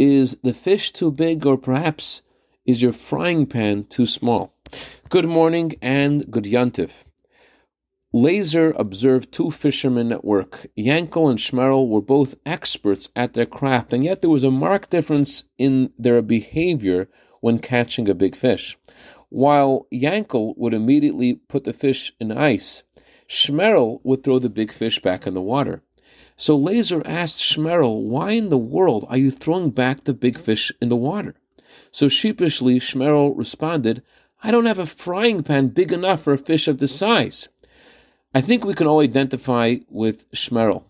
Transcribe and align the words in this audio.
Is 0.00 0.38
the 0.42 0.54
fish 0.54 0.92
too 0.92 1.10
big, 1.10 1.44
or 1.44 1.58
perhaps 1.58 2.22
is 2.64 2.80
your 2.80 2.94
frying 2.94 3.44
pan 3.44 3.84
too 3.84 4.06
small? 4.06 4.54
Good 5.10 5.26
morning 5.26 5.74
and 5.82 6.30
good 6.30 6.44
yantiv. 6.44 7.04
Lazer 8.14 8.72
observed 8.78 9.30
two 9.30 9.50
fishermen 9.50 10.10
at 10.10 10.24
work. 10.24 10.68
Yankel 10.74 11.28
and 11.28 11.38
Shmerel 11.38 11.86
were 11.86 12.00
both 12.00 12.36
experts 12.46 13.10
at 13.14 13.34
their 13.34 13.44
craft, 13.44 13.92
and 13.92 14.02
yet 14.02 14.22
there 14.22 14.30
was 14.30 14.42
a 14.42 14.50
marked 14.50 14.88
difference 14.88 15.44
in 15.58 15.92
their 15.98 16.22
behavior 16.22 17.10
when 17.42 17.58
catching 17.58 18.08
a 18.08 18.14
big 18.14 18.34
fish. 18.34 18.78
While 19.28 19.86
Yankel 19.92 20.56
would 20.56 20.72
immediately 20.72 21.34
put 21.34 21.64
the 21.64 21.74
fish 21.74 22.14
in 22.18 22.32
ice, 22.32 22.84
Shmerel 23.28 24.00
would 24.02 24.24
throw 24.24 24.38
the 24.38 24.48
big 24.48 24.72
fish 24.72 24.98
back 25.02 25.26
in 25.26 25.34
the 25.34 25.42
water. 25.42 25.82
So 26.40 26.58
Lazer 26.58 27.02
asked 27.04 27.42
Shmerel, 27.42 28.00
Why 28.04 28.30
in 28.30 28.48
the 28.48 28.56
world 28.56 29.04
are 29.10 29.18
you 29.18 29.30
throwing 29.30 29.68
back 29.68 30.04
the 30.04 30.14
big 30.14 30.38
fish 30.38 30.72
in 30.80 30.88
the 30.88 30.96
water? 30.96 31.34
So 31.92 32.08
sheepishly, 32.08 32.78
Shmerel 32.78 33.36
responded, 33.36 34.02
I 34.42 34.50
don't 34.50 34.64
have 34.64 34.78
a 34.78 34.86
frying 34.86 35.42
pan 35.42 35.68
big 35.68 35.92
enough 35.92 36.22
for 36.22 36.32
a 36.32 36.38
fish 36.38 36.66
of 36.66 36.78
this 36.78 36.96
size. 36.96 37.50
I 38.34 38.40
think 38.40 38.64
we 38.64 38.72
can 38.72 38.86
all 38.86 39.00
identify 39.00 39.76
with 39.90 40.30
Shmerel. 40.32 40.84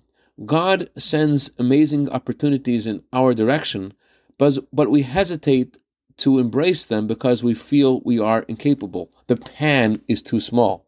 God 0.46 0.88
sends 0.96 1.50
amazing 1.58 2.08
opportunities 2.10 2.86
in 2.86 3.02
our 3.12 3.34
direction, 3.34 3.92
but, 4.38 4.56
but 4.72 4.88
we 4.88 5.02
hesitate 5.02 5.78
to 6.18 6.38
embrace 6.38 6.86
them 6.86 7.08
because 7.08 7.42
we 7.42 7.54
feel 7.54 8.02
we 8.02 8.20
are 8.20 8.42
incapable. 8.42 9.10
The 9.26 9.34
pan 9.34 10.00
is 10.06 10.22
too 10.22 10.38
small. 10.38 10.86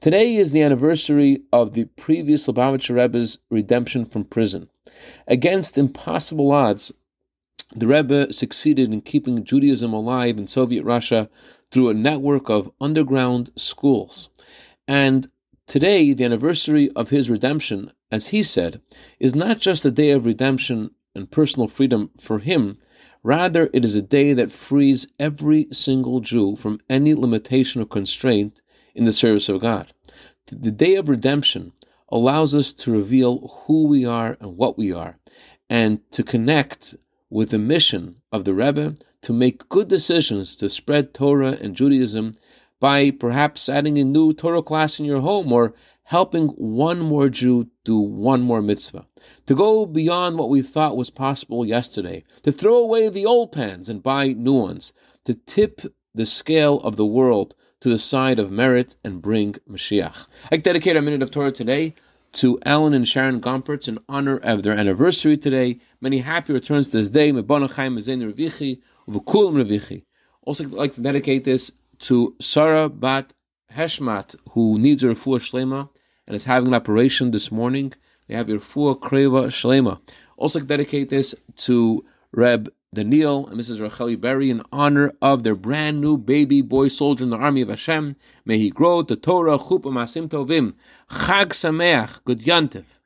Today 0.00 0.36
is 0.36 0.52
the 0.52 0.62
anniversary 0.62 1.42
of 1.52 1.72
the 1.72 1.84
previous 1.84 2.46
Lubavitcher 2.46 2.94
Rebbe's 2.94 3.38
redemption 3.50 4.04
from 4.04 4.24
prison. 4.24 4.68
Against 5.26 5.78
impossible 5.78 6.52
odds, 6.52 6.92
the 7.74 7.86
Rebbe 7.86 8.32
succeeded 8.32 8.92
in 8.92 9.00
keeping 9.00 9.44
Judaism 9.44 9.92
alive 9.92 10.38
in 10.38 10.46
Soviet 10.46 10.84
Russia 10.84 11.28
through 11.70 11.88
a 11.88 11.94
network 11.94 12.48
of 12.48 12.70
underground 12.80 13.50
schools. 13.56 14.28
And 14.86 15.28
today, 15.66 16.12
the 16.12 16.24
anniversary 16.24 16.90
of 16.90 17.10
his 17.10 17.30
redemption, 17.30 17.90
as 18.12 18.28
he 18.28 18.42
said, 18.42 18.80
is 19.18 19.34
not 19.34 19.58
just 19.58 19.84
a 19.84 19.90
day 19.90 20.10
of 20.10 20.26
redemption 20.26 20.90
and 21.14 21.30
personal 21.30 21.66
freedom 21.66 22.10
for 22.20 22.38
him, 22.38 22.78
rather, 23.22 23.70
it 23.72 23.84
is 23.84 23.94
a 23.94 24.02
day 24.02 24.34
that 24.34 24.52
frees 24.52 25.08
every 25.18 25.66
single 25.72 26.20
Jew 26.20 26.54
from 26.54 26.80
any 26.88 27.14
limitation 27.14 27.80
or 27.80 27.86
constraint 27.86 28.60
in 28.94 29.04
the 29.04 29.12
service 29.12 29.48
of 29.48 29.60
God. 29.60 29.92
The 30.46 30.70
day 30.70 30.94
of 30.94 31.08
redemption 31.08 31.72
allows 32.10 32.54
us 32.54 32.72
to 32.74 32.92
reveal 32.92 33.48
who 33.66 33.86
we 33.86 34.04
are 34.04 34.36
and 34.40 34.56
what 34.56 34.76
we 34.78 34.92
are, 34.92 35.18
and 35.68 36.00
to 36.12 36.22
connect 36.22 36.94
with 37.30 37.50
the 37.50 37.58
mission 37.58 38.16
of 38.30 38.44
the 38.44 38.54
Rebbe 38.54 38.94
to 39.22 39.32
make 39.32 39.68
good 39.68 39.88
decisions 39.88 40.56
to 40.56 40.68
spread 40.68 41.14
Torah 41.14 41.56
and 41.60 41.74
Judaism 41.74 42.34
by 42.78 43.10
perhaps 43.10 43.68
adding 43.68 43.98
a 43.98 44.04
new 44.04 44.34
Torah 44.34 44.62
class 44.62 45.00
in 45.00 45.06
your 45.06 45.22
home 45.22 45.50
or 45.50 45.74
helping 46.04 46.48
one 46.48 47.00
more 47.00 47.30
Jew 47.30 47.70
do 47.82 47.98
one 47.98 48.42
more 48.42 48.60
mitzvah, 48.60 49.06
to 49.46 49.54
go 49.54 49.86
beyond 49.86 50.36
what 50.36 50.50
we 50.50 50.60
thought 50.60 50.96
was 50.96 51.08
possible 51.08 51.64
yesterday, 51.64 52.22
to 52.42 52.52
throw 52.52 52.76
away 52.76 53.08
the 53.08 53.24
old 53.24 53.52
pans 53.52 53.88
and 53.88 54.02
buy 54.02 54.34
new 54.34 54.52
ones, 54.52 54.92
to 55.24 55.32
tip 55.32 55.80
the 56.14 56.26
scale 56.26 56.80
of 56.80 56.96
the 56.96 57.06
world 57.06 57.54
to 57.80 57.88
the 57.88 57.98
side 57.98 58.38
of 58.38 58.50
merit 58.50 58.96
and 59.04 59.20
bring 59.20 59.54
Mashiach. 59.68 60.26
I 60.50 60.56
dedicate 60.56 60.96
a 60.96 61.02
minute 61.02 61.22
of 61.22 61.30
Torah 61.30 61.52
today 61.52 61.94
to 62.34 62.58
Alan 62.64 62.94
and 62.94 63.06
Sharon 63.06 63.40
Gompertz 63.40 63.88
in 63.88 63.98
honor 64.08 64.38
of 64.38 64.62
their 64.62 64.72
anniversary 64.72 65.36
today. 65.36 65.78
Many 66.00 66.18
happy 66.18 66.52
returns 66.52 66.88
to 66.88 66.96
this 66.98 67.10
day. 67.10 67.30
Also, 70.46 70.64
I'd 70.64 70.70
like 70.70 70.94
to 70.94 71.00
dedicate 71.00 71.44
this 71.44 71.72
to 72.00 72.34
Sarah 72.40 72.88
Bat 72.88 73.32
Heshmat, 73.72 74.36
who 74.50 74.78
needs 74.78 75.02
her 75.02 75.10
refuah 75.10 75.40
shlema 75.40 75.88
and 76.26 76.36
is 76.36 76.44
having 76.44 76.68
an 76.68 76.74
operation 76.74 77.30
this 77.30 77.52
morning. 77.52 77.92
We 78.28 78.34
have 78.34 78.48
your 78.48 78.58
refuah 78.58 78.98
kreva 78.98 79.46
shlema. 79.48 80.00
Also, 80.36 80.60
dedicate 80.60 81.10
this 81.10 81.34
to 81.56 82.04
Reb 82.32 82.72
Daniel 82.94 83.46
and 83.48 83.60
Mrs. 83.60 83.80
Racheli 83.80 84.20
Berry 84.20 84.50
in 84.50 84.62
honor 84.72 85.12
of 85.20 85.42
their 85.42 85.54
brand 85.54 86.00
new 86.00 86.16
baby 86.16 86.62
boy 86.62 86.88
soldier 86.88 87.24
in 87.24 87.30
the 87.30 87.36
army 87.36 87.60
of 87.60 87.68
Hashem. 87.68 88.16
May 88.44 88.58
he 88.58 88.70
grow 88.70 89.02
to 89.02 89.16
Torah, 89.16 89.58
Chupa 89.58 89.92
Masim 89.92 90.28
Tovim. 90.28 90.74
Chag 91.10 91.48
Sameach, 91.48 92.22
Good 92.24 92.40
Yantiv. 92.40 93.00